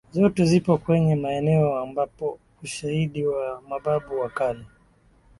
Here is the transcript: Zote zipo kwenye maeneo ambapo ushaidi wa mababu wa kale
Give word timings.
Zote 0.11 0.45
zipo 0.45 0.77
kwenye 0.77 1.15
maeneo 1.15 1.79
ambapo 1.79 2.39
ushaidi 2.63 3.25
wa 3.25 3.61
mababu 3.69 4.19
wa 4.19 4.29
kale 4.29 4.65